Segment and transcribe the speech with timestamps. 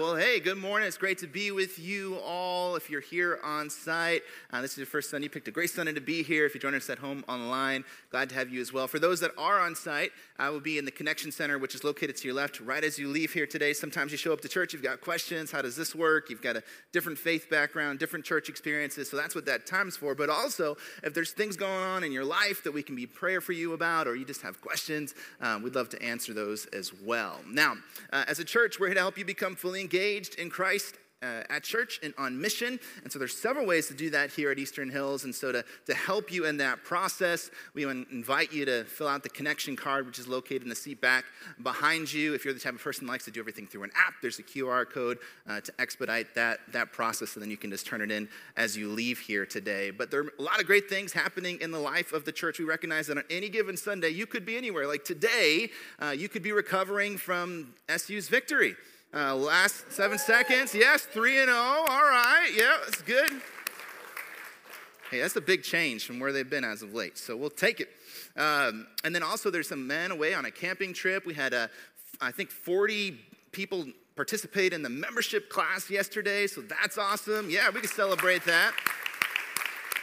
[0.00, 0.88] Well, hey, good morning.
[0.88, 2.39] It's great to be with you all.
[2.80, 4.22] If you're here on site,
[4.54, 5.26] uh, this is your first Sunday.
[5.26, 6.46] You picked a great Sunday to be here.
[6.46, 8.88] If you join us at home online, glad to have you as well.
[8.88, 11.84] For those that are on site, I will be in the Connection Center, which is
[11.84, 13.74] located to your left right as you leave here today.
[13.74, 15.50] Sometimes you show up to church, you've got questions.
[15.50, 16.30] How does this work?
[16.30, 19.10] You've got a different faith background, different church experiences.
[19.10, 20.14] So that's what that time's for.
[20.14, 23.42] But also, if there's things going on in your life that we can be prayer
[23.42, 26.94] for you about, or you just have questions, um, we'd love to answer those as
[27.04, 27.40] well.
[27.46, 27.74] Now,
[28.10, 31.42] uh, as a church, we're here to help you become fully engaged in Christ uh,
[31.50, 32.80] at church and on mission.
[33.02, 35.24] And so there's several ways to do that here at Eastern Hills.
[35.24, 39.22] And so to, to help you in that process, we invite you to fill out
[39.22, 41.24] the connection card, which is located in the seat back
[41.62, 42.34] behind you.
[42.34, 44.38] If you're the type of person that likes to do everything through an app, there's
[44.38, 48.00] a QR code uh, to expedite that, that process, and then you can just turn
[48.00, 49.90] it in as you leave here today.
[49.90, 52.58] But there are a lot of great things happening in the life of the church.
[52.58, 54.86] We recognize that on any given Sunday, you could be anywhere.
[54.86, 58.76] Like today, uh, you could be recovering from SU's victory.
[59.12, 60.72] Uh, last seven seconds.
[60.72, 61.58] Yes, 3 and 0.
[61.58, 62.48] All right.
[62.56, 63.28] Yeah, that's good.
[65.10, 67.18] Hey, that's a big change from where they've been as of late.
[67.18, 67.88] So we'll take it.
[68.36, 71.26] Um, and then also, there's some men away on a camping trip.
[71.26, 71.66] We had, uh,
[72.20, 73.18] I think, 40
[73.50, 76.46] people participate in the membership class yesterday.
[76.46, 77.50] So that's awesome.
[77.50, 78.72] Yeah, we can celebrate that.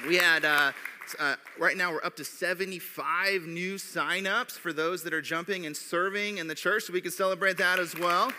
[0.06, 0.44] We had.
[0.44, 0.74] Uh,
[1.20, 5.78] uh, right now, we're up to 75 new signups for those that are jumping and
[5.78, 8.30] serving in the church, so we can celebrate that as well.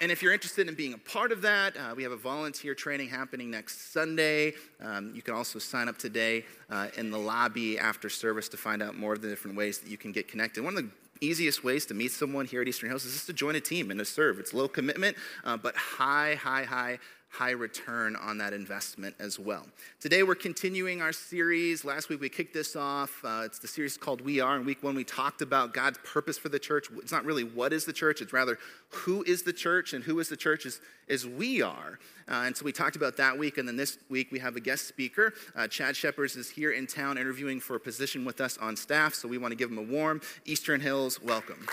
[0.00, 2.74] And if you're interested in being a part of that, uh, we have a volunteer
[2.74, 4.54] training happening next Sunday.
[4.82, 8.82] Um, you can also sign up today uh, in the lobby after service to find
[8.82, 10.64] out more of the different ways that you can get connected.
[10.64, 10.90] One of the
[11.20, 13.90] easiest ways to meet someone here at Eastern Hills is just to join a team
[13.90, 14.38] and to serve.
[14.38, 16.98] It's low commitment, uh, but high, high, high
[17.34, 19.66] high return on that investment as well.
[19.98, 21.84] Today we're continuing our series.
[21.84, 23.24] Last week we kicked this off.
[23.24, 24.56] Uh, it's the series called We Are.
[24.56, 26.86] In week one, we talked about God's purpose for the church.
[26.98, 28.56] It's not really what is the church, it's rather
[28.90, 31.98] who is the church, and who is the church is, is we are.
[32.28, 33.58] Uh, and so we talked about that week.
[33.58, 35.34] And then this week we have a guest speaker.
[35.56, 39.12] Uh, Chad Shepherds is here in town interviewing for a position with us on staff.
[39.12, 41.66] So we want to give him a warm Eastern Hills welcome.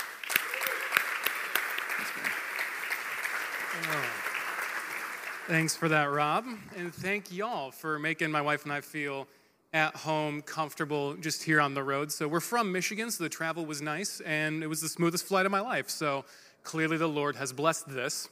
[5.51, 6.45] For that, Rob.
[6.77, 9.27] And thank y'all for making my wife and I feel
[9.73, 12.09] at home, comfortable just here on the road.
[12.09, 15.45] So we're from Michigan, so the travel was nice, and it was the smoothest flight
[15.45, 15.89] of my life.
[15.89, 16.23] So
[16.63, 18.29] clearly the Lord has blessed this.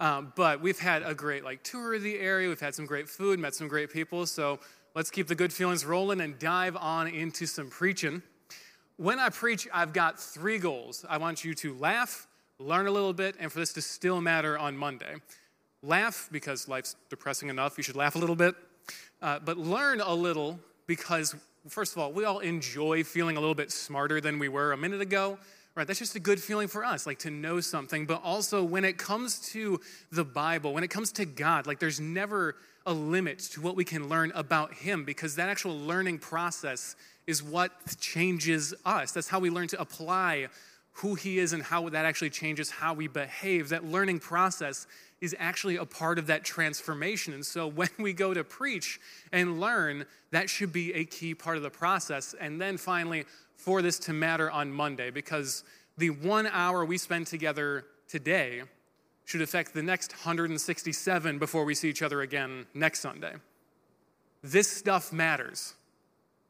[0.00, 2.48] Um, but we've had a great like tour of the area.
[2.48, 4.26] We've had some great food, met some great people.
[4.26, 4.58] So
[4.96, 8.20] let's keep the good feelings rolling and dive on into some preaching.
[8.96, 11.06] When I preach, I've got three goals.
[11.08, 12.26] I want you to laugh,
[12.58, 15.18] learn a little bit, and for this to still matter on Monday.
[15.82, 17.76] Laugh because life's depressing enough.
[17.76, 18.54] You should laugh a little bit.
[19.22, 21.34] Uh, but learn a little because,
[21.68, 24.76] first of all, we all enjoy feeling a little bit smarter than we were a
[24.76, 25.38] minute ago.
[25.74, 28.04] Right, that's just a good feeling for us, like to know something.
[28.04, 29.80] But also, when it comes to
[30.10, 33.84] the Bible, when it comes to God, like there's never a limit to what we
[33.84, 36.96] can learn about Him because that actual learning process
[37.28, 39.12] is what changes us.
[39.12, 40.48] That's how we learn to apply
[40.94, 43.68] who He is and how that actually changes how we behave.
[43.68, 44.88] That learning process
[45.20, 47.34] is actually a part of that transformation.
[47.34, 49.00] And so when we go to preach
[49.32, 52.34] and learn, that should be a key part of the process.
[52.38, 53.24] And then finally,
[53.56, 55.64] for this to matter on Monday, because
[55.96, 58.62] the one hour we spend together today
[59.24, 63.34] should affect the next 167 before we see each other again next Sunday.
[64.42, 65.74] This stuff matters.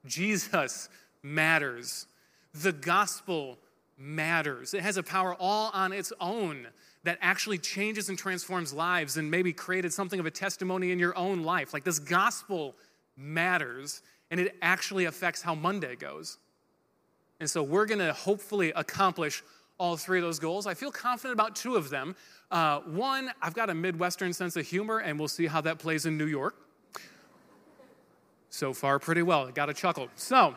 [0.07, 0.89] Jesus
[1.23, 2.07] matters.
[2.55, 3.59] The gospel
[3.99, 4.75] matters.
[4.75, 6.69] It has a power all on its own
[7.05, 11.17] that actually changes and transforms lives and maybe created something of a testimony in your
[11.17, 11.73] own life.
[11.73, 12.75] Like this gospel
[13.17, 16.39] matters and it actually affects how Monday goes.
[17.41, 19.43] And so we're going to hopefully accomplish
[19.79, 20.67] all three of those goals.
[20.67, 22.17] I feel confident about two of them.
[22.51, 26.05] Uh, one, I've got a Midwestern sense of humor, and we'll see how that plays
[26.05, 26.57] in New York.
[28.51, 29.47] So far, pretty well.
[29.47, 30.09] I got a chuckle.
[30.17, 30.55] So,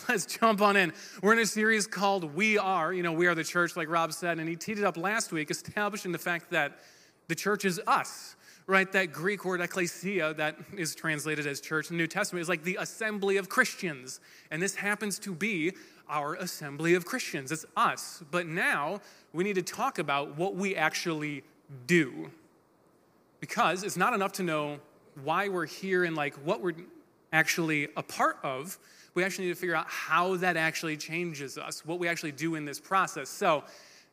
[0.08, 0.92] let's jump on in.
[1.22, 2.92] We're in a series called We Are.
[2.92, 5.32] You know, we are the church, like Rob said, and he teed it up last
[5.32, 6.78] week, establishing the fact that
[7.28, 8.36] the church is us,
[8.66, 8.90] right?
[8.92, 12.64] That Greek word ecclesia that is translated as church in the New Testament is like
[12.64, 14.20] the assembly of Christians.
[14.50, 15.72] And this happens to be
[16.08, 17.50] our assembly of Christians.
[17.50, 18.22] It's us.
[18.30, 19.00] But now
[19.32, 21.44] we need to talk about what we actually
[21.86, 22.30] do.
[23.40, 24.80] Because it's not enough to know
[25.22, 26.74] why we're here and like what we're
[27.32, 28.78] actually a part of
[29.14, 32.56] we actually need to figure out how that actually changes us, what we actually do
[32.56, 33.28] in this process.
[33.28, 33.64] So,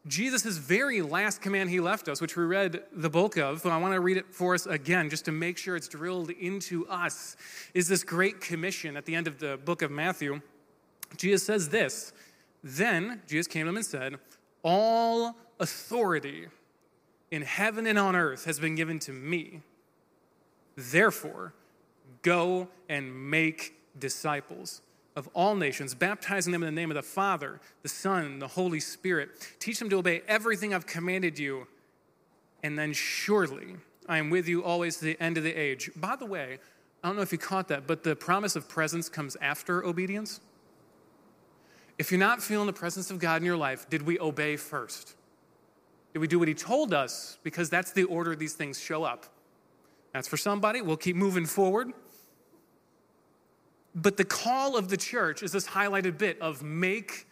[0.07, 3.77] Jesus' very last command he left us, which we read the bulk of, but I
[3.77, 7.35] want to read it for us again just to make sure it's drilled into us,
[7.75, 10.41] is this great commission at the end of the book of Matthew.
[11.17, 12.13] Jesus says this
[12.63, 14.15] Then Jesus came to them and said,
[14.63, 16.47] All authority
[17.29, 19.61] in heaven and on earth has been given to me.
[20.75, 21.53] Therefore,
[22.23, 24.81] go and make disciples
[25.15, 28.79] of all nations, baptizing them in the name of the Father, the Son, the Holy
[28.79, 29.29] Spirit.
[29.59, 31.67] Teach them to obey everything I've commanded you,
[32.63, 33.75] and then surely
[34.07, 35.91] I am with you always to the end of the age.
[35.95, 36.59] By the way,
[37.03, 40.39] I don't know if you caught that, but the promise of presence comes after obedience.
[41.97, 45.15] If you're not feeling the presence of God in your life, did we obey first?
[46.13, 47.37] Did we do what He told us?
[47.43, 49.25] Because that's the order these things show up.
[50.13, 50.81] That's for somebody.
[50.81, 51.93] We'll keep moving forward.
[53.93, 57.27] But the call of the church is this highlighted bit of make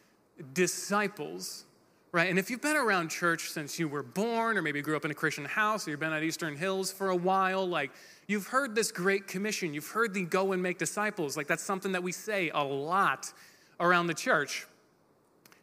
[0.54, 1.66] disciples,
[2.12, 2.30] right?
[2.30, 5.12] And if you've been around church since you were born, or maybe grew up in
[5.12, 7.92] a Christian house, or you've been at Eastern Hills for a while, like
[8.28, 9.74] you've heard this great commission.
[9.74, 11.38] You've heard the go and make disciples.
[11.38, 13.32] Like that's something that we say a lot
[13.80, 14.68] around the church.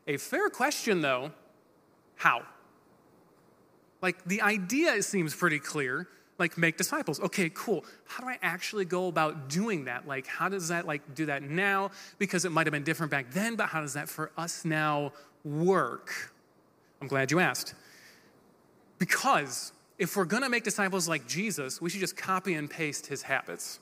[0.07, 1.33] A fair question, though
[2.17, 2.43] how?
[4.03, 7.21] Like the idea seems pretty clear like make disciples.
[7.21, 7.85] Okay cool.
[8.07, 10.07] How do i actually go about doing that?
[10.07, 11.91] Like how does that like do that now?
[12.19, 15.13] Because it might have been different back then but how does that for us now
[15.45, 16.33] work?
[17.01, 17.75] I'm glad you asked.
[18.99, 23.23] Because if we're to make disciples like jesus we should just copy and paste his
[23.23, 23.81] habits.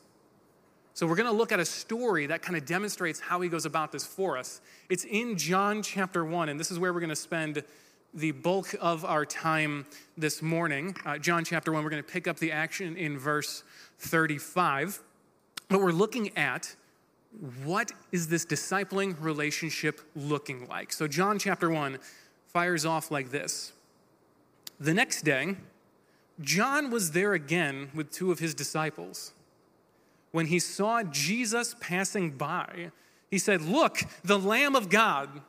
[0.96, 3.66] So we're going to look at a story that kind of demonstrates how he goes
[3.66, 4.60] about this for us.
[4.88, 7.64] It's in john chapter 1 and this is where we're going to spend
[8.14, 10.94] the bulk of our time this morning.
[11.04, 13.64] Uh, John chapter 1, we're going to pick up the action in verse
[13.98, 15.02] 35.
[15.68, 16.76] But we're looking at
[17.64, 20.92] what is this discipling relationship looking like?
[20.92, 21.98] So, John chapter 1
[22.46, 23.72] fires off like this
[24.78, 25.56] The next day,
[26.40, 29.32] John was there again with two of his disciples.
[30.30, 32.90] When he saw Jesus passing by,
[33.30, 35.42] he said, Look, the Lamb of God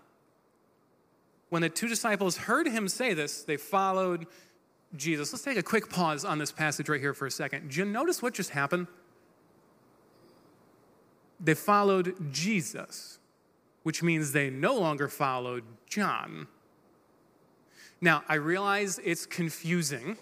[1.50, 4.28] when the two disciples heard him say this, they followed
[4.96, 5.32] Jesus.
[5.32, 7.70] Let's take a quick pause on this passage right here for a second.
[7.70, 8.88] Did you notice what just happened?
[11.40, 13.20] They followed Jesus,
[13.84, 16.48] which means they no longer followed John.
[18.02, 20.18] Now, I realize it's confusing,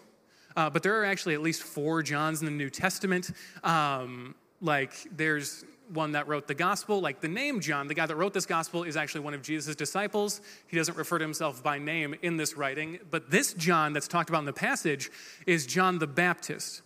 [0.56, 3.31] uh, but there are actually at least four Johns in the New Testament.
[3.64, 7.01] Um, like, there's one that wrote the gospel.
[7.01, 9.75] Like the name John, the guy that wrote this gospel, is actually one of Jesus'
[9.75, 10.41] disciples.
[10.68, 14.30] He doesn't refer to himself by name in this writing, but this John that's talked
[14.30, 15.12] about in the passage
[15.45, 16.81] is John the Baptist.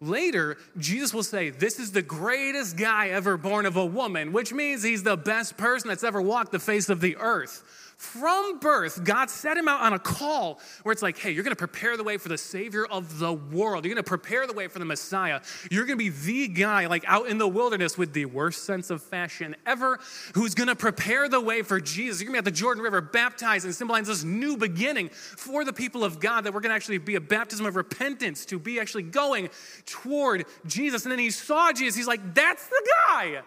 [0.00, 4.52] Later, Jesus will say, This is the greatest guy ever born of a woman, which
[4.52, 7.62] means he's the best person that's ever walked the face of the earth.
[8.00, 11.54] From birth, God set him out on a call where it's like, hey, you're going
[11.54, 13.84] to prepare the way for the Savior of the world.
[13.84, 15.42] You're going to prepare the way for the Messiah.
[15.70, 18.88] You're going to be the guy, like out in the wilderness with the worst sense
[18.88, 20.00] of fashion ever,
[20.34, 22.22] who's going to prepare the way for Jesus.
[22.22, 25.62] You're going to be at the Jordan River baptized and symbolize this new beginning for
[25.66, 28.58] the people of God that we're going to actually be a baptism of repentance to
[28.58, 29.50] be actually going
[29.84, 31.04] toward Jesus.
[31.04, 31.96] And then he saw Jesus.
[31.96, 33.42] He's like, that's the guy.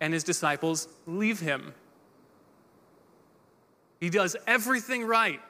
[0.00, 1.72] And his disciples leave him.
[4.02, 5.40] He does everything right.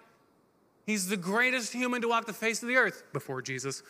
[0.85, 3.83] He's the greatest human to walk the face of the earth before Jesus.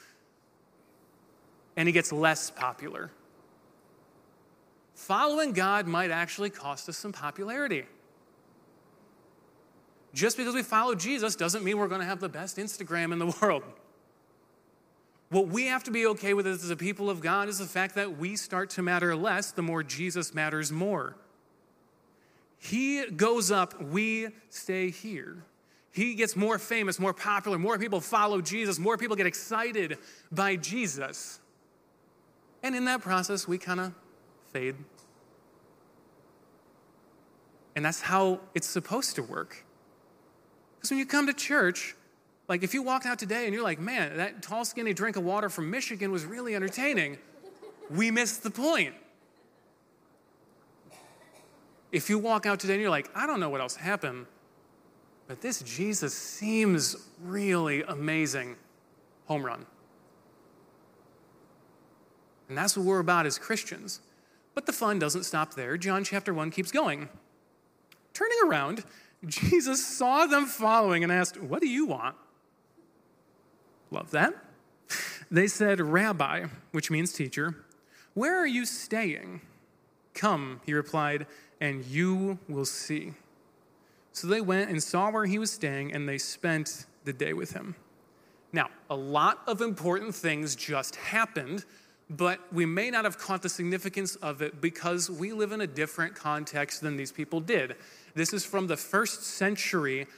[1.77, 3.11] And he gets less popular.
[4.95, 7.87] Following God might actually cost us some popularity.
[10.15, 13.19] Just because we follow Jesus doesn't mean we're going to have the best Instagram in
[13.19, 13.65] the world.
[15.31, 17.97] What we have to be okay with as a people of God is the fact
[17.97, 21.17] that we start to matter less the more Jesus matters more.
[22.65, 25.43] He goes up, we stay here.
[25.91, 29.99] He gets more famous, more popular, more people follow Jesus, more people get excited
[30.31, 31.41] by Jesus.
[32.63, 33.93] And in that process, we kind of
[34.53, 34.77] fade.
[37.75, 39.65] And that's how it's supposed to work.
[40.77, 41.97] Because when you come to church,
[42.47, 45.25] like if you walked out today and you're like, man, that tall, skinny drink of
[45.25, 47.19] water from Michigan was really entertaining,
[47.91, 48.95] we missed the point.
[51.93, 54.27] If you walk out today and you're like, I don't know what else happened,
[55.29, 58.57] but this Jesus seems really amazing,
[59.27, 59.67] home run.
[62.49, 64.01] And that's what we're about as Christians.
[64.55, 65.77] But the fun doesn't stop there.
[65.77, 67.09] John chapter 1 keeps going.
[68.13, 68.85] Turning around,
[69.27, 72.17] Jesus saw them following and asked, What do you want?
[73.91, 74.35] Love that.
[75.31, 77.57] They said, Rabbi, which means teacher,
[78.13, 79.41] where are you staying?
[80.13, 81.27] Come, he replied,
[81.63, 83.13] and you will see.
[84.13, 87.53] So they went and saw where he was staying, and they spent the day with
[87.53, 87.77] him.
[88.53, 91.65] Now, a lot of important things just happened,
[92.11, 95.67] but we may not have caught the significance of it because we live in a
[95.67, 97.77] different context than these people did.
[98.15, 100.09] This is from the first century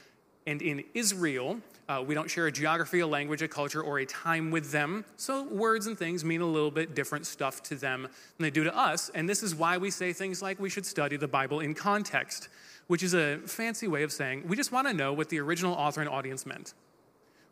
[0.47, 4.05] And in Israel, uh, we don't share a geography, a language, a culture, or a
[4.05, 5.05] time with them.
[5.17, 8.63] So words and things mean a little bit different stuff to them than they do
[8.63, 9.09] to us.
[9.09, 12.49] And this is why we say things like we should study the Bible in context,
[12.87, 15.73] which is a fancy way of saying we just want to know what the original
[15.73, 16.73] author and audience meant.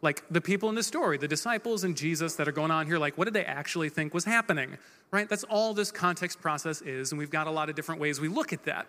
[0.01, 2.97] Like the people in the story, the disciples and Jesus that are going on here,
[2.97, 4.77] like what did they actually think was happening?
[5.11, 5.29] Right?
[5.29, 7.11] That's all this context process is.
[7.11, 8.87] And we've got a lot of different ways we look at that.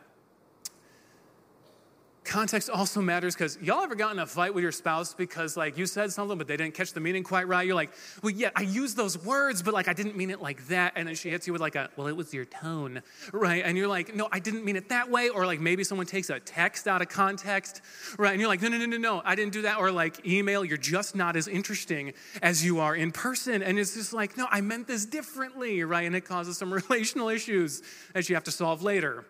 [2.35, 5.87] Context also matters because y'all ever gotten a fight with your spouse because like you
[5.87, 7.65] said something but they didn't catch the meaning quite right?
[7.65, 7.93] You're like,
[8.25, 10.95] well, yeah, I used those words, but like I didn't mean it like that.
[10.97, 13.63] And then she hits you with like a, well, it was your tone, right?
[13.65, 15.29] And you're like, no, I didn't mean it that way.
[15.29, 17.83] Or like maybe someone takes a text out of context,
[18.19, 18.33] right?
[18.33, 19.79] And you're like, no, no, no, no, no, I didn't do that.
[19.79, 23.63] Or like email, you're just not as interesting as you are in person.
[23.63, 26.05] And it's just like, no, I meant this differently, right?
[26.05, 27.81] And it causes some relational issues
[28.13, 29.25] that you have to solve later.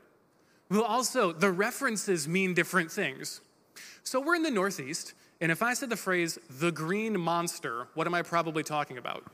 [0.75, 3.41] Well, also, the references mean different things.
[4.03, 8.09] So we're in the Northeast, and if I said the phrase the green monster, what
[8.09, 9.25] am I probably talking about?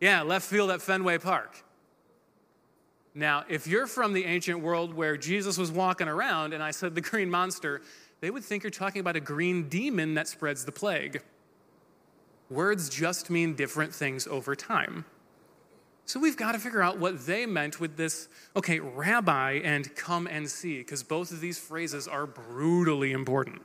[0.00, 1.64] Yeah, left field at Fenway Park.
[3.12, 6.94] Now, if you're from the ancient world where Jesus was walking around and I said
[6.94, 7.82] the green monster,
[8.20, 11.22] they would think you're talking about a green demon that spreads the plague.
[12.50, 15.06] Words just mean different things over time.
[16.10, 20.26] So we've got to figure out what they meant with this, okay, rabbi and come
[20.26, 23.62] and see, because both of these phrases are brutally important.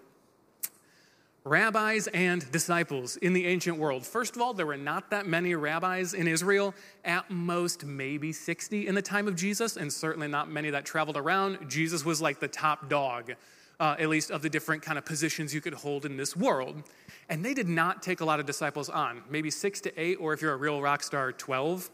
[1.43, 4.05] Rabbis and disciples in the ancient world.
[4.05, 8.85] First of all, there were not that many rabbis in Israel, at most maybe 60
[8.85, 11.67] in the time of Jesus, and certainly not many that traveled around.
[11.67, 13.33] Jesus was like the top dog,
[13.79, 16.83] uh, at least of the different kind of positions you could hold in this world.
[17.27, 20.31] And they did not take a lot of disciples on, maybe six to eight, or
[20.33, 21.89] if you're a real rock star, 12.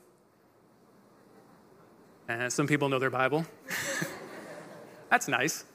[2.29, 3.45] Uh, some people know their Bible.
[5.09, 5.65] That's nice.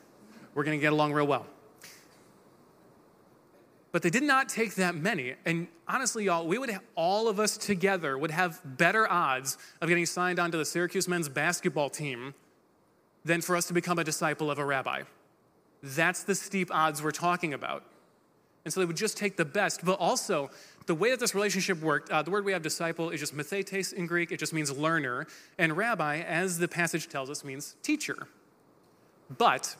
[0.54, 1.46] We're going to get along real well.
[3.92, 5.34] But they did not take that many.
[5.44, 9.88] And honestly, y'all, we would have, all of us together would have better odds of
[9.88, 12.34] getting signed onto the Syracuse men's basketball team
[13.24, 15.02] than for us to become a disciple of a rabbi.
[15.82, 17.84] That's the steep odds we're talking about.
[18.66, 19.84] And so they would just take the best.
[19.84, 20.50] But also,
[20.86, 23.92] the way that this relationship worked, uh, the word we have disciple is just mathetes
[23.92, 24.32] in Greek.
[24.32, 25.28] It just means learner.
[25.56, 28.26] And rabbi, as the passage tells us, means teacher.
[29.38, 29.76] But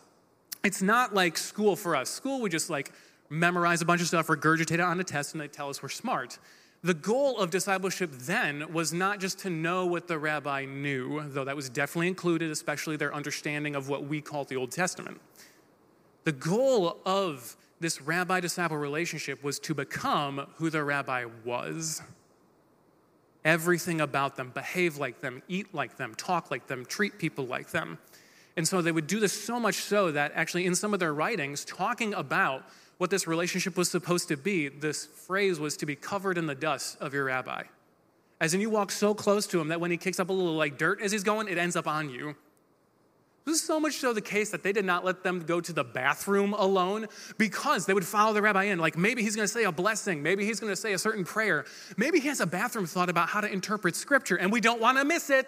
[0.62, 2.11] it's not like school for us.
[2.11, 2.93] School, we just like
[3.28, 5.88] memorize a bunch of stuff, regurgitate it on a test, and they tell us we're
[5.88, 6.38] smart.
[6.85, 11.45] The goal of discipleship then was not just to know what the rabbi knew, though
[11.45, 15.21] that was definitely included, especially their understanding of what we call the Old Testament.
[16.23, 22.02] The goal of this rabbi disciple relationship was to become who the rabbi was.
[23.45, 27.71] Everything about them, behave like them, eat like them, talk like them, treat people like
[27.71, 27.99] them.
[28.56, 31.12] And so they would do this so much so that actually, in some of their
[31.12, 32.64] writings, talking about
[32.99, 36.54] what this relationship was supposed to be, this phrase was to be covered in the
[36.54, 37.64] dust of your rabbi.
[38.40, 40.54] As in, you walk so close to him that when he kicks up a little
[40.54, 42.35] like dirt as he's going, it ends up on you.
[43.47, 45.73] This is so much so the case that they did not let them go to
[45.73, 47.07] the bathroom alone
[47.38, 48.81] because they would follow the rabbi in.
[48.81, 51.25] Like maybe he's going to say a blessing, maybe he's going to say a certain
[51.25, 51.65] prayer,
[51.97, 54.99] maybe he has a bathroom thought about how to interpret scripture, and we don't want
[54.99, 55.47] to miss it.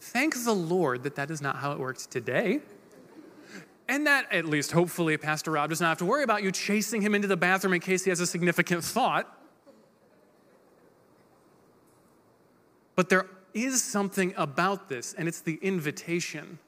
[0.00, 2.60] Thank the Lord that that is not how it works today.
[3.88, 7.02] And that, at least hopefully, Pastor Rob does not have to worry about you chasing
[7.02, 9.26] him into the bathroom in case he has a significant thought.
[12.94, 16.58] But there is something about this, and it's the invitation.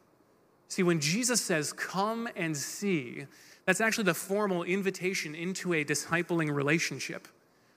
[0.68, 3.26] See, when Jesus says, Come and see,
[3.64, 7.28] that's actually the formal invitation into a discipling relationship.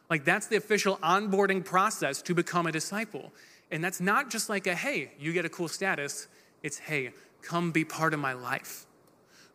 [0.09, 3.31] Like, that's the official onboarding process to become a disciple.
[3.71, 6.27] And that's not just like a, hey, you get a cool status.
[6.63, 7.11] It's, hey,
[7.41, 8.87] come be part of my life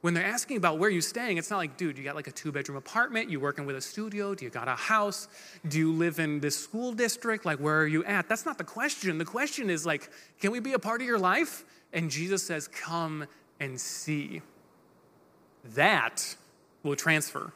[0.02, 2.32] when they're asking about where you're staying, it's not like, dude, you got like a
[2.32, 5.28] two bedroom apartment, you working with a studio, do you got a house,
[5.68, 8.28] do you live in this school district, like where are you at?
[8.28, 9.16] That's not the question.
[9.18, 11.64] The question is like, can we be a part of your life?
[11.92, 13.26] And Jesus says, come
[13.60, 14.42] and see.
[15.74, 16.36] That
[16.82, 17.52] will transfer.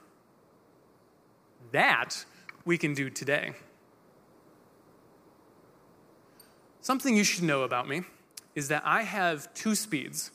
[1.72, 2.24] That
[2.64, 3.54] we can do today.
[6.80, 8.02] Something you should know about me
[8.54, 10.30] is that I have two speeds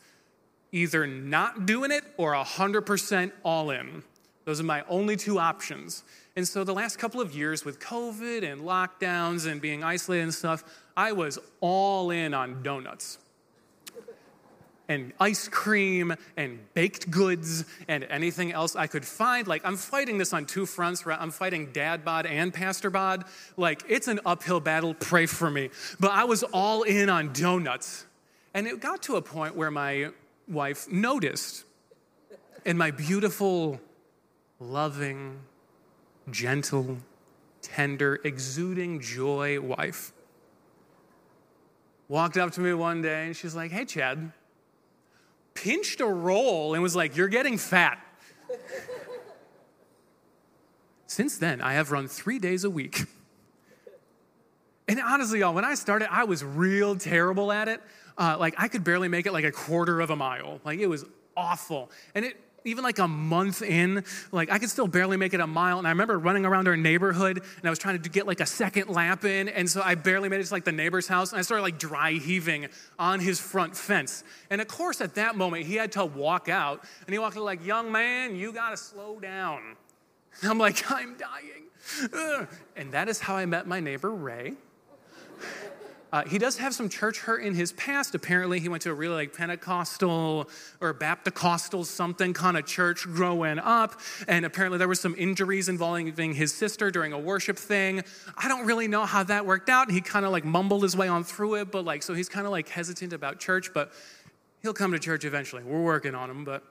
[0.72, 4.04] either not doing it or 100% all in.
[4.46, 6.04] Those are my only two options.
[6.36, 10.34] And so the last couple of years with COVID and lockdowns and being isolated and
[10.34, 10.64] stuff,
[10.96, 13.18] I was all in on donuts
[14.92, 19.48] and ice cream and baked goods and anything else I could find.
[19.48, 21.06] Like, I'm fighting this on two fronts.
[21.06, 21.18] Right?
[21.20, 23.26] I'm fighting dad bod and pastor bod.
[23.56, 24.94] Like, it's an uphill battle.
[24.94, 25.70] Pray for me.
[26.00, 28.06] But I was all in on donuts.
[28.54, 30.10] And it got to a point where my
[30.52, 31.66] wife noticed.
[32.66, 33.80] And my beautiful,
[34.60, 35.40] loving,
[36.30, 36.98] gentle,
[37.62, 40.14] tender, exuding joy wife
[42.12, 44.34] walked up to me one day and she's like, Hey, Chad,
[45.54, 48.06] pinched a roll and was like, You're getting fat.
[51.08, 53.06] Since then, I have run three days a week.
[54.92, 57.82] And honestly, y'all, when I started, I was real terrible at it.
[58.18, 60.60] Uh, like, I could barely make it like a quarter of a mile.
[60.66, 61.06] Like, it was
[61.38, 61.90] awful.
[62.14, 65.48] And it, even like a month in, like I could still barely make it a
[65.48, 65.78] mile.
[65.78, 68.46] And I remember running around our neighborhood and I was trying to get like a
[68.46, 69.48] second lap in.
[69.48, 71.80] And so I barely made it to like the neighbor's house and I started like
[71.80, 72.68] dry heaving
[73.00, 74.26] on his front fence.
[74.50, 77.44] And of course, at that moment, he had to walk out and he walked out
[77.44, 79.78] like, young man, you got to slow down.
[80.42, 82.50] And I'm like, I'm dying.
[82.76, 84.54] And that is how I met my neighbor, Ray.
[86.14, 88.14] Uh, he does have some church hurt in his past.
[88.16, 90.50] Apparently, he went to a really like Pentecostal
[90.82, 94.00] or Baptist something kind of church growing up.
[94.28, 98.04] And apparently, there were some injuries involving his sister during a worship thing.
[98.38, 99.90] I don't really know how that worked out.
[99.90, 102.46] He kind of like mumbled his way on through it, but like, so he's kind
[102.46, 103.94] of like hesitant about church, but
[104.62, 105.64] he'll come to church eventually.
[105.64, 106.64] We're working on him, but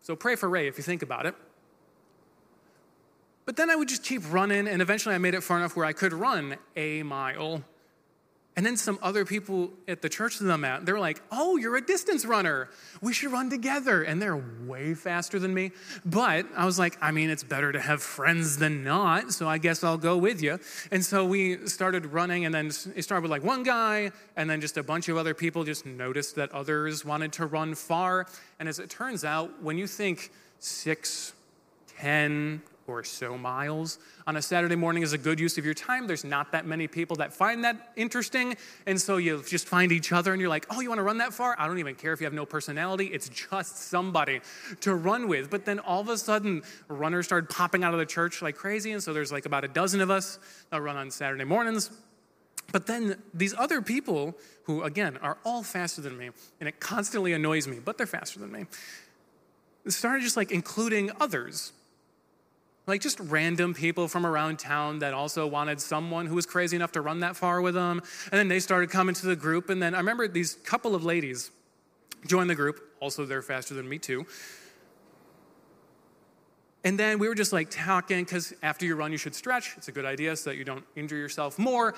[0.00, 1.34] so pray for Ray if you think about it.
[3.46, 5.84] But then I would just keep running, and eventually I made it far enough where
[5.84, 7.64] I could run a mile
[8.56, 11.76] and then some other people at the church that I'm at, they're like, oh, you're
[11.76, 12.70] a distance runner.
[13.02, 14.02] We should run together.
[14.02, 15.72] And they're way faster than me.
[16.06, 19.32] But I was like, I mean, it's better to have friends than not.
[19.32, 20.58] So I guess I'll go with you.
[20.90, 22.46] And so we started running.
[22.46, 24.10] And then it started with like one guy.
[24.36, 27.74] And then just a bunch of other people just noticed that others wanted to run
[27.74, 28.26] far.
[28.58, 31.34] And as it turns out, when you think six,
[31.98, 36.06] ten, or so miles on a Saturday morning is a good use of your time.
[36.06, 38.56] There's not that many people that find that interesting.
[38.86, 41.18] And so you just find each other and you're like, oh, you want to run
[41.18, 41.56] that far?
[41.58, 43.06] I don't even care if you have no personality.
[43.06, 44.40] It's just somebody
[44.80, 45.50] to run with.
[45.50, 48.92] But then all of a sudden, runners started popping out of the church like crazy.
[48.92, 50.38] And so there's like about a dozen of us
[50.70, 51.90] that run on Saturday mornings.
[52.72, 57.32] But then these other people, who again are all faster than me, and it constantly
[57.32, 58.66] annoys me, but they're faster than me,
[59.86, 61.72] started just like including others
[62.86, 66.92] like just random people from around town that also wanted someone who was crazy enough
[66.92, 68.00] to run that far with them.
[68.30, 69.70] And then they started coming to the group.
[69.70, 71.50] And then I remember these couple of ladies
[72.26, 72.80] joined the group.
[73.00, 74.24] Also, they're faster than me, too.
[76.84, 79.74] And then we were just like talking because after you run, you should stretch.
[79.76, 81.94] It's a good idea so that you don't injure yourself more.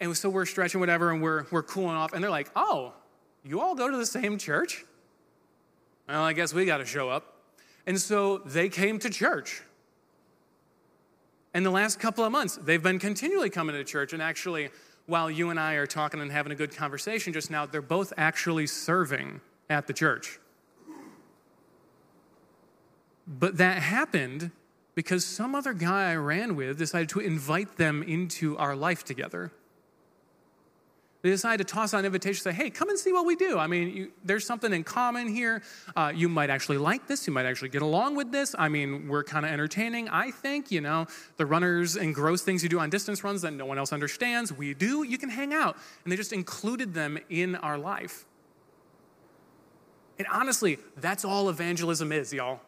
[0.00, 2.12] And so we're stretching, whatever, and we're, we're cooling off.
[2.12, 2.92] And they're like, oh,
[3.44, 4.84] you all go to the same church?
[6.08, 7.36] Well, I guess we got to show up.
[7.86, 9.62] And so they came to church.
[11.54, 14.12] And the last couple of months, they've been continually coming to church.
[14.12, 14.70] And actually,
[15.06, 18.12] while you and I are talking and having a good conversation just now, they're both
[18.16, 20.38] actually serving at the church.
[23.26, 24.50] But that happened
[24.94, 29.52] because some other guy I ran with decided to invite them into our life together.
[31.22, 33.56] They decided to toss out an invitation, say, hey, come and see what we do.
[33.56, 35.62] I mean, you, there's something in common here.
[35.94, 37.28] Uh, you might actually like this.
[37.28, 38.56] You might actually get along with this.
[38.58, 40.72] I mean, we're kind of entertaining, I think.
[40.72, 41.06] You know,
[41.36, 44.52] the runners and gross things you do on distance runs that no one else understands,
[44.52, 45.04] we do.
[45.04, 45.76] You can hang out.
[46.02, 48.26] And they just included them in our life.
[50.18, 52.60] And honestly, that's all evangelism is, y'all.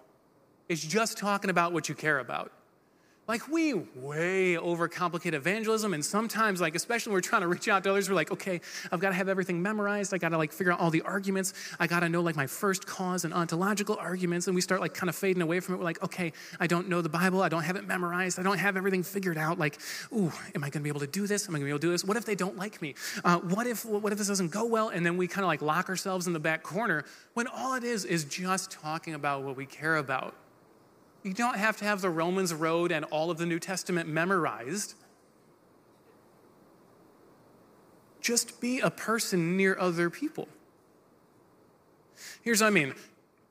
[0.68, 2.52] It's just talking about what you care about.
[3.26, 7.82] Like we way overcomplicate evangelism, and sometimes, like especially when we're trying to reach out
[7.84, 8.60] to others, we're like, okay,
[8.92, 10.12] I've got to have everything memorized.
[10.12, 11.54] I got to like figure out all the arguments.
[11.80, 14.92] I got to know like my first cause and ontological arguments, and we start like
[14.92, 15.78] kind of fading away from it.
[15.78, 17.42] We're like, okay, I don't know the Bible.
[17.42, 18.38] I don't have it memorized.
[18.38, 19.58] I don't have everything figured out.
[19.58, 19.78] Like,
[20.12, 21.48] ooh, am I going to be able to do this?
[21.48, 22.04] Am I going to be able to do this?
[22.04, 22.94] What if they don't like me?
[23.24, 24.90] Uh, what if what if this doesn't go well?
[24.90, 27.84] And then we kind of like lock ourselves in the back corner when all it
[27.84, 30.34] is is just talking about what we care about.
[31.24, 34.94] You don't have to have the Romans Road and all of the New Testament memorized.
[38.20, 40.48] Just be a person near other people.
[42.42, 42.94] Here's what I mean.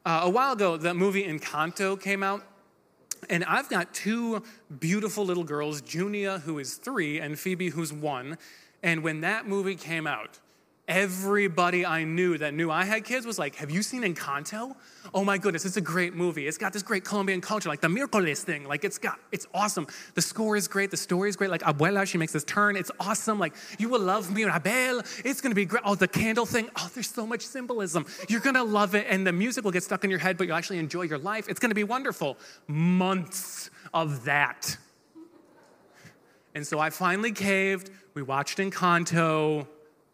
[0.05, 2.43] Uh, a while ago, the movie Encanto came out,
[3.27, 4.43] and I've got two
[4.79, 8.37] beautiful little girls, Junia, who is three, and Phoebe, who's one.
[8.83, 10.39] And when that movie came out,
[10.85, 14.75] Everybody I knew that knew I had kids was like, Have you seen Encanto?
[15.13, 16.45] Oh my goodness, it's a great movie.
[16.45, 18.65] It's got this great Colombian culture, like the Mircoles thing.
[18.65, 19.87] Like, it's got, it's awesome.
[20.13, 20.91] The score is great.
[20.91, 21.49] The story is great.
[21.51, 22.75] Like, Abuela, she makes this turn.
[22.75, 23.39] It's awesome.
[23.39, 25.01] Like, you will love Mirabel.
[25.23, 25.83] It's gonna be great.
[25.85, 26.69] Oh, the candle thing.
[26.75, 28.05] Oh, there's so much symbolism.
[28.27, 29.05] You're gonna love it.
[29.09, 31.47] And the music will get stuck in your head, but you'll actually enjoy your life.
[31.47, 32.37] It's gonna be wonderful.
[32.67, 34.77] Months of that.
[36.55, 37.89] And so I finally caved.
[38.15, 39.65] We watched Encanto.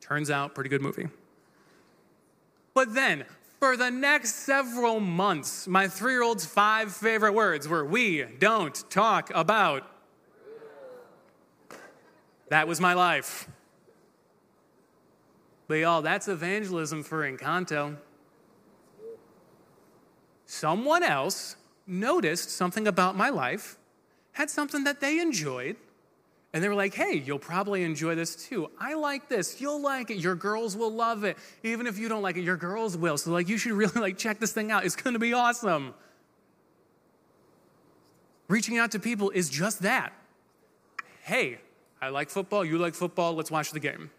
[0.10, 1.08] Turns out, pretty good movie.
[2.74, 3.26] But then,
[3.60, 8.90] For the next several months, my three year old's five favorite words were We don't
[8.90, 9.84] talk about.
[12.48, 13.50] That was my life.
[15.68, 17.98] But y'all, that's evangelism for Encanto.
[20.46, 23.78] Someone else noticed something about my life,
[24.32, 25.76] had something that they enjoyed,
[26.54, 28.72] and they were like, hey, you'll probably enjoy this too.
[28.80, 29.62] I like this.
[29.62, 30.18] You'll like it.
[30.18, 31.38] Your girls will love it.
[31.64, 33.18] Even if you don't like it, your girls will.
[33.18, 34.84] So like you should really like check this thing out.
[34.84, 35.94] It's gonna be awesome.
[38.48, 40.12] Reaching out to people is just that.
[41.22, 41.60] Hey,
[42.02, 44.10] I like football, you like football, let's watch the game.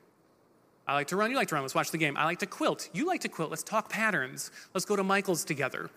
[0.87, 2.17] I like to run, you like to run, let's watch the game.
[2.17, 4.53] I like to quilt, you like to quilt, let's talk patterns.
[4.73, 5.91] Let's go to Michael's together.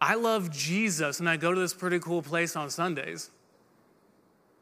[0.00, 3.30] I love Jesus and I go to this pretty cool place on Sundays.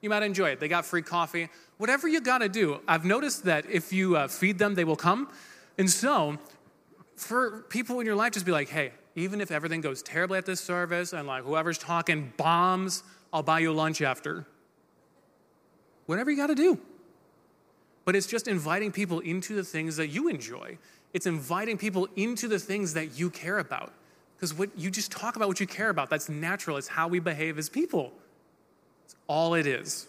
[0.01, 0.61] You might enjoy it.
[0.61, 1.48] They got free coffee.
[1.77, 2.81] Whatever you got to do.
[2.87, 5.31] I've noticed that if you uh, feed them, they will come.
[5.77, 6.38] And so,
[7.16, 10.46] for people in your life, just be like, hey, even if everything goes terribly at
[10.46, 14.46] this service and like whoever's talking bombs, I'll buy you lunch after.
[16.07, 16.79] Whatever you got to do.
[18.05, 20.79] But it's just inviting people into the things that you enjoy.
[21.12, 23.92] It's inviting people into the things that you care about.
[24.38, 26.11] Because what you just talk about what you care about.
[26.11, 26.77] That's natural.
[26.77, 28.12] It's how we behave as people.
[29.05, 30.07] It's all it is.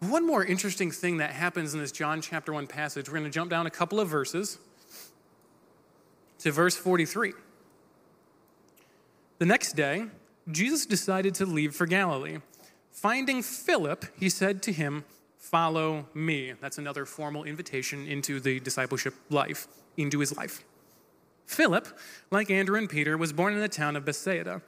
[0.00, 3.30] One more interesting thing that happens in this John chapter 1 passage, we're going to
[3.30, 4.58] jump down a couple of verses
[6.38, 7.34] to verse 43.
[9.38, 10.06] The next day,
[10.50, 12.38] Jesus decided to leave for Galilee.
[12.90, 15.04] Finding Philip, he said to him,
[15.38, 16.52] Follow me.
[16.60, 20.64] That's another formal invitation into the discipleship life, into his life.
[21.50, 21.88] Philip,
[22.30, 24.62] like Andrew and Peter, was born in the town of Bethsaida.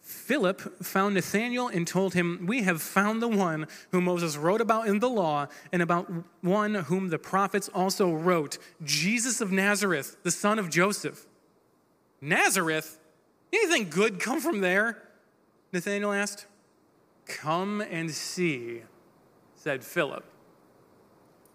[0.00, 4.86] Philip found Nathanael and told him, We have found the one whom Moses wrote about
[4.86, 6.08] in the law, and about
[6.40, 11.26] one whom the prophets also wrote, Jesus of Nazareth, the son of Joseph.
[12.20, 13.00] Nazareth?
[13.52, 15.02] Anything good come from there?
[15.72, 16.46] Nathanael asked.
[17.26, 18.82] Come and see,
[19.56, 20.24] said Philip.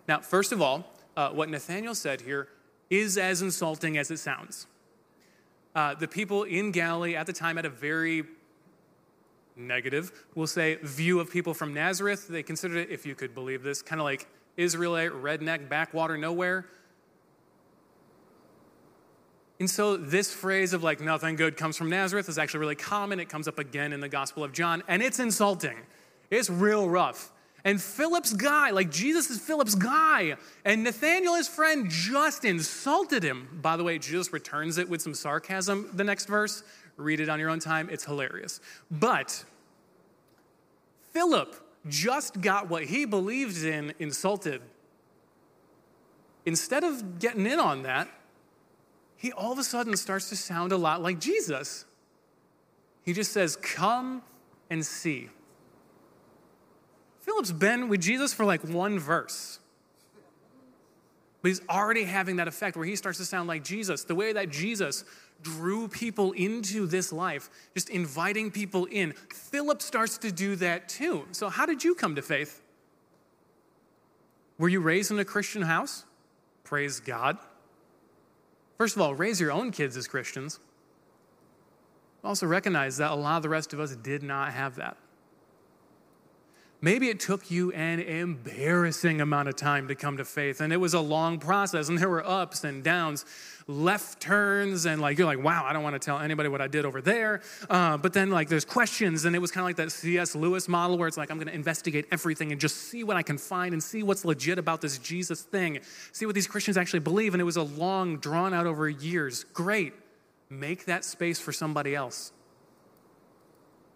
[0.10, 2.50] Now, first of all, uh, what Nathanael said here
[2.90, 4.68] is as insulting as it sounds.
[5.76, 8.24] Uh, the people in Galilee at the time had a very
[9.56, 12.28] negative, we'll say, view of people from Nazareth.
[12.28, 16.66] They considered it, if you could believe this, kind of like Israelite, redneck, backwater, nowhere.
[19.60, 23.20] And so, this phrase of like nothing good comes from Nazareth is actually really common.
[23.20, 25.78] It comes up again in the Gospel of John, and it's insulting.
[26.30, 27.32] It's real rough.
[27.66, 33.60] And Philip's guy, like Jesus is Philip's guy, and Nathanael, his friend, just insulted him.
[33.62, 36.64] By the way, Jesus returns it with some sarcasm the next verse.
[36.98, 38.60] Read it on your own time, it's hilarious.
[38.92, 39.46] But
[41.12, 41.56] Philip
[41.88, 44.62] just got what he believed in insulted.
[46.46, 48.10] Instead of getting in on that,
[49.16, 51.86] he all of a sudden starts to sound a lot like Jesus.
[53.04, 54.22] He just says, Come
[54.70, 55.30] and see.
[57.24, 59.60] Philip's been with Jesus for like one verse.
[61.42, 64.04] But he's already having that effect where he starts to sound like Jesus.
[64.04, 65.06] The way that Jesus
[65.42, 71.26] drew people into this life, just inviting people in, Philip starts to do that too.
[71.32, 72.62] So, how did you come to faith?
[74.58, 76.04] Were you raised in a Christian house?
[76.66, 77.38] Praise God.
[78.78, 80.60] First of all, raise your own kids as Christians.
[82.24, 84.98] Also, recognize that a lot of the rest of us did not have that.
[86.84, 90.76] Maybe it took you an embarrassing amount of time to come to faith, and it
[90.76, 93.24] was a long process, and there were ups and downs,
[93.68, 96.68] left turns, and like you're like, wow, I don't want to tell anybody what I
[96.68, 97.40] did over there.
[97.70, 100.36] Uh, but then like there's questions, and it was kind of like that C.S.
[100.36, 103.24] Lewis model where it's like I'm going to investigate everything and just see what I
[103.24, 105.80] can find and see what's legit about this Jesus thing,
[106.12, 107.34] see what these Christians actually believe.
[107.34, 109.46] And it was a long, drawn out over years.
[109.54, 109.94] Great,
[110.50, 112.34] make that space for somebody else.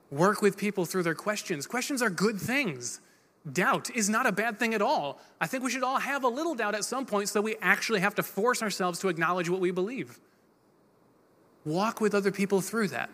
[0.10, 1.68] Work with people through their questions.
[1.68, 3.02] Questions are good things.
[3.52, 5.20] Doubt is not a bad thing at all.
[5.40, 8.00] I think we should all have a little doubt at some point so we actually
[8.00, 10.20] have to force ourselves to acknowledge what we believe.
[11.66, 13.10] Walk with other people through that.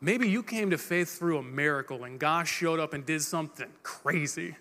[0.00, 3.68] Maybe you came to faith through a miracle and God showed up and did something
[3.82, 4.56] crazy.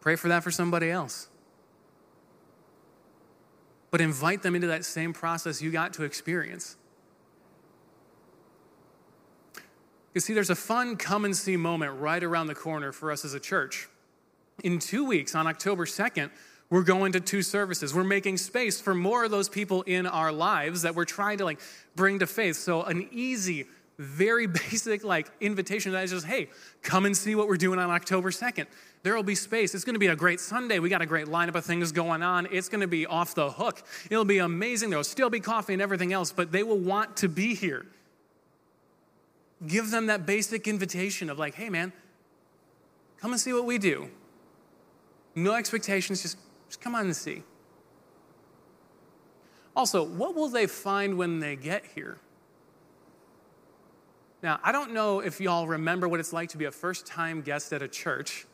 [0.00, 1.28] Pray for that for somebody else.
[3.90, 6.76] But invite them into that same process you got to experience.
[10.14, 13.24] You see, there's a fun come and see moment right around the corner for us
[13.24, 13.88] as a church.
[14.62, 16.30] In two weeks, on October 2nd,
[16.70, 17.92] we're going to two services.
[17.92, 21.44] We're making space for more of those people in our lives that we're trying to
[21.44, 21.60] like
[21.96, 22.56] bring to faith.
[22.56, 23.66] So an easy
[23.98, 26.48] very basic like invitation that is just, hey,
[26.82, 28.66] come and see what we're doing on October 2nd.
[29.02, 29.74] There will be space.
[29.74, 30.78] It's going to be a great Sunday.
[30.78, 32.46] We got a great lineup of things going on.
[32.50, 33.82] It's going to be off the hook.
[34.10, 34.90] It'll be amazing.
[34.90, 37.84] There will still be coffee and everything else, but they will want to be here.
[39.66, 41.92] Give them that basic invitation of like, hey man,
[43.18, 44.10] come and see what we do.
[45.34, 47.42] No expectations, just, just come on and see.
[49.76, 52.18] Also, what will they find when they get here?
[54.42, 57.40] Now, I don't know if y'all remember what it's like to be a first time
[57.40, 58.46] guest at a church,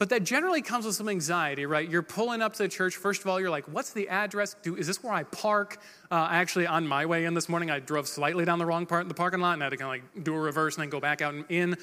[0.00, 1.86] but that generally comes with some anxiety, right?
[1.86, 2.96] You're pulling up to the church.
[2.96, 4.56] First of all, you're like, what's the address?
[4.62, 5.76] Do, is this where I park?
[6.10, 9.02] Uh, actually, on my way in this morning, I drove slightly down the wrong part
[9.02, 10.82] of the parking lot and I had to kind of like do a reverse and
[10.84, 11.76] then go back out and in.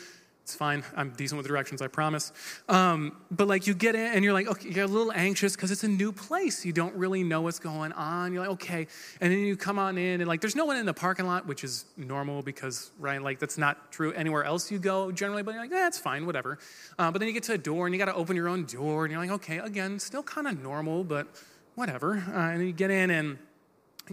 [0.47, 0.81] It's fine.
[0.95, 2.31] I'm decent with directions, I promise.
[2.69, 5.71] Um, but like you get in and you're like, okay, you're a little anxious because
[5.71, 6.65] it's a new place.
[6.65, 8.31] You don't really know what's going on.
[8.31, 8.87] You're like, okay.
[9.19, 11.47] And then you come on in and like there's no one in the parking lot,
[11.47, 15.51] which is normal because, right, like that's not true anywhere else you go generally, but
[15.51, 16.59] you're like, that's eh, fine, whatever.
[16.97, 18.63] Uh, but then you get to a door and you got to open your own
[18.63, 21.27] door and you're like, okay, again, still kind of normal, but
[21.75, 22.23] whatever.
[22.33, 23.37] Uh, and you get in and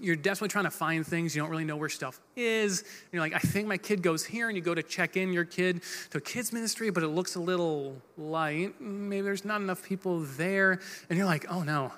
[0.01, 3.23] you're desperately trying to find things you don't really know where stuff is and you're
[3.23, 5.83] like i think my kid goes here and you go to check in your kid
[6.11, 10.21] to a kids ministry but it looks a little light maybe there's not enough people
[10.21, 11.93] there and you're like oh no.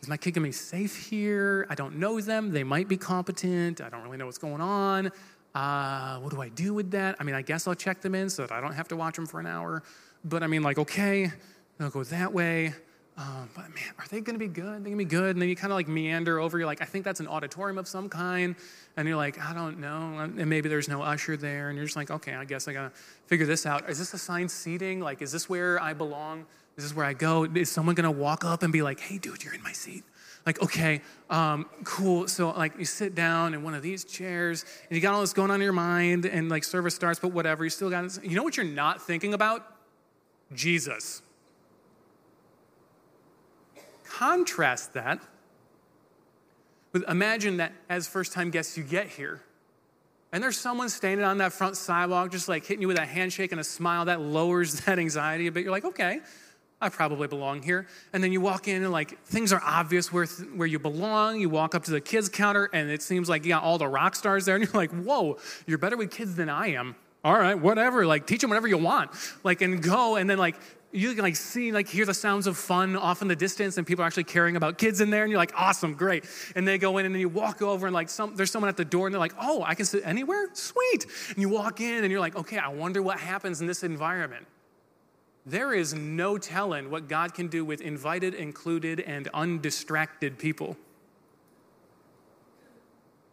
[0.00, 1.66] Is my kid gonna be safe here?
[1.68, 2.52] I don't know them.
[2.52, 3.80] They might be competent.
[3.80, 5.10] I don't really know what's going on.
[5.56, 7.16] Uh, what do i do with that?
[7.18, 9.16] I mean i guess i'll check them in so that i don't have to watch
[9.16, 9.82] them for an hour
[10.24, 11.32] but i mean like okay
[11.80, 12.74] i'll go that way
[13.18, 14.64] um, but man, are they to be good?
[14.64, 15.34] They're going to be good.
[15.34, 16.56] And then you kind of like meander over.
[16.56, 18.54] You're like, I think that's an auditorium of some kind.
[18.96, 20.20] And you're like, I don't know.
[20.20, 21.68] And maybe there's no usher there.
[21.68, 23.90] And you're just like, okay, I guess I got to figure this out.
[23.90, 25.00] Is this assigned seating?
[25.00, 26.46] Like, is this where I belong?
[26.76, 27.42] Is this where I go?
[27.42, 30.04] Is someone to walk up and be like, hey, dude, you're in my seat?
[30.46, 32.28] Like, okay, um, cool.
[32.28, 35.32] So, like, you sit down in one of these chairs, and you got all this
[35.32, 37.64] going on in your mind, and like, service starts, but whatever.
[37.64, 39.66] You still got, you know what you're not thinking about?
[40.54, 41.20] Jesus.
[44.18, 45.20] Contrast that
[46.92, 49.40] with imagine that as first time guests you get here.
[50.32, 53.52] And there's someone standing on that front sidewalk, just like hitting you with a handshake
[53.52, 55.62] and a smile that lowers that anxiety a bit.
[55.62, 56.18] You're like, okay,
[56.80, 57.86] I probably belong here.
[58.12, 61.38] And then you walk in and like things are obvious where, where you belong.
[61.38, 63.86] You walk up to the kids counter and it seems like you got all the
[63.86, 64.56] rock stars there.
[64.56, 66.96] And you're like, whoa, you're better with kids than I am.
[67.22, 68.04] All right, whatever.
[68.04, 69.10] Like teach them whatever you want.
[69.44, 70.56] Like and go and then like
[70.90, 73.86] you can like see like hear the sounds of fun off in the distance and
[73.86, 76.24] people are actually caring about kids in there and you're like awesome great.
[76.56, 78.76] And they go in and then you walk over and like some there's someone at
[78.76, 80.48] the door and they're like oh i can sit anywhere?
[80.54, 81.06] Sweet.
[81.28, 84.46] And you walk in and you're like okay i wonder what happens in this environment.
[85.44, 90.76] There is no telling what god can do with invited included and undistracted people.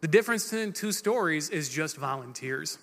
[0.01, 2.79] The difference in two stories is just volunteers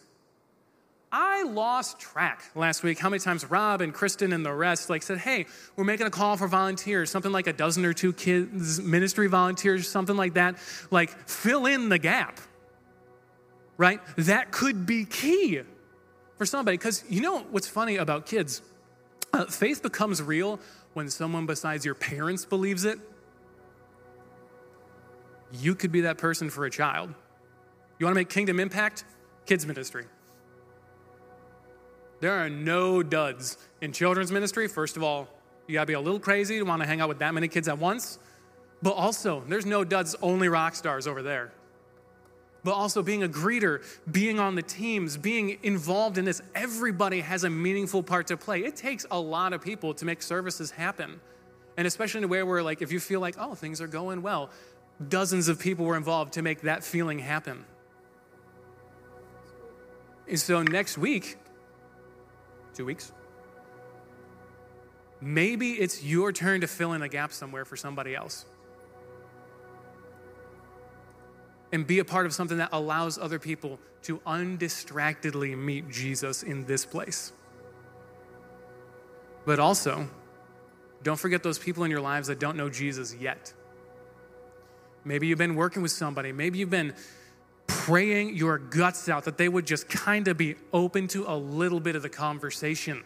[1.15, 5.03] I lost track last week how many times Rob and Kristen and the rest like
[5.03, 5.45] said, "Hey,
[5.77, 9.87] we're making a call for volunteers, something like a dozen or two kids ministry volunteers,
[9.87, 10.57] something like that.
[10.91, 12.41] Like fill in the gap."
[13.77, 14.01] Right?
[14.17, 15.61] That could be key
[16.39, 18.63] for somebody cuz you know what's funny about kids?
[19.35, 20.61] Uh, faith becomes real
[20.95, 22.99] when someone besides your parents believes it.
[25.53, 27.13] You could be that person for a child.
[27.99, 29.05] You want to make kingdom impact?
[29.45, 30.07] Kids ministry.
[32.23, 34.69] There are no duds in children's ministry.
[34.69, 35.27] First of all,
[35.67, 37.79] you gotta be a little crazy to wanna hang out with that many kids at
[37.79, 38.21] once.
[38.81, 41.51] But also, there's no duds, only rock stars over there.
[42.63, 47.43] But also, being a greeter, being on the teams, being involved in this, everybody has
[47.43, 48.61] a meaningful part to play.
[48.61, 51.21] It takes a lot of people to make services happen.
[51.77, 54.23] And especially in a way where, like, if you feel like, oh, things are going
[54.23, 54.51] well,
[55.09, 57.65] dozens of people were involved to make that feeling happen.
[60.29, 61.37] And so next week,
[62.75, 63.13] two weeks.
[65.21, 68.45] Maybe it's your turn to fill in a gap somewhere for somebody else.
[71.71, 76.67] And be a part of something that allows other people to undistractedly meet Jesus in
[76.67, 77.33] this place.
[79.47, 80.09] But also,
[81.03, 83.53] don't forget those people in your lives that don't know Jesus yet.
[85.05, 86.33] Maybe you've been working with somebody.
[86.33, 86.95] Maybe you've been
[87.83, 91.81] praying your guts out that they would just kind of be open to a little
[91.81, 93.03] bit of the conversation.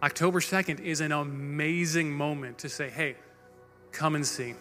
[0.00, 3.16] October 2nd is an amazing moment to say, hey,
[3.90, 4.54] come and see.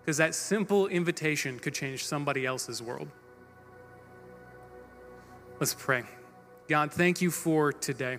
[0.00, 3.08] Because that simple invitation could change somebody else's world.
[5.58, 6.04] Let's pray.
[6.68, 8.18] God, thank you for today.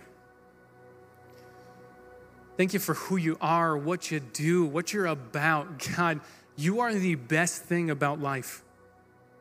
[2.57, 5.85] Thank you for who you are, what you do, what you're about.
[5.95, 6.19] God,
[6.55, 8.63] you are the best thing about life.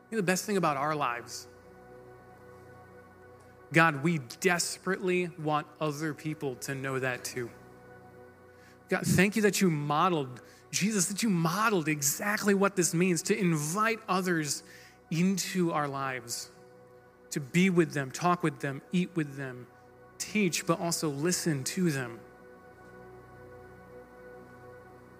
[0.09, 1.47] You're the best thing about our lives.
[3.73, 7.49] God, we desperately want other people to know that too.
[8.89, 13.37] God, thank you that you modeled, Jesus, that you modeled exactly what this means to
[13.37, 14.63] invite others
[15.09, 16.49] into our lives,
[17.31, 19.67] to be with them, talk with them, eat with them,
[20.17, 22.19] teach, but also listen to them.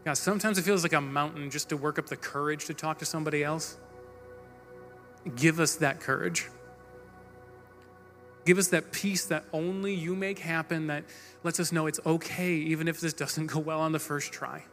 [0.06, 3.00] God, sometimes it feels like a mountain just to work up the courage to talk
[3.00, 3.78] to somebody else.
[5.36, 6.48] Give us that courage.
[8.46, 11.06] Give us that peace that only you make happen that
[11.44, 14.64] lets us know it's okay, even if this doesn't go well on the first try.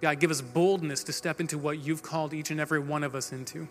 [0.00, 3.16] God, give us boldness to step into what you've called each and every one of
[3.16, 3.66] us into.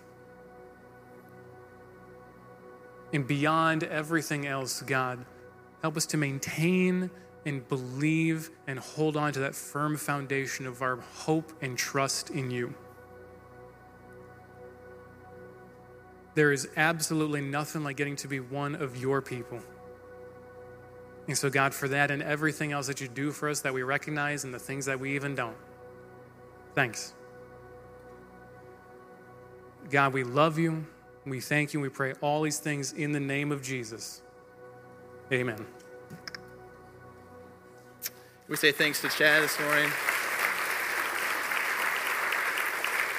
[3.13, 5.23] And beyond everything else, God,
[5.81, 7.09] help us to maintain
[7.45, 12.49] and believe and hold on to that firm foundation of our hope and trust in
[12.49, 12.73] you.
[16.33, 19.61] There is absolutely nothing like getting to be one of your people.
[21.27, 23.83] And so, God, for that and everything else that you do for us that we
[23.83, 25.55] recognize and the things that we even don't,
[26.73, 27.13] thanks.
[29.89, 30.85] God, we love you.
[31.25, 31.79] We thank you.
[31.79, 34.21] We pray all these things in the name of Jesus.
[35.31, 35.65] Amen.
[38.47, 39.89] We say thanks to Chad this morning.